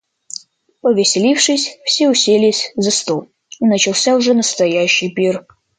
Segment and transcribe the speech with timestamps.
[0.81, 3.27] Повеселившись, все уселись за стол,
[3.59, 5.45] и начался уже настоящий пир.